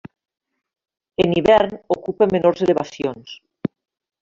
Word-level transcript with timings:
En 1.25 1.35
hivern 1.41 1.77
ocupa 1.97 2.29
menors 2.33 2.65
elevacions. 2.69 3.39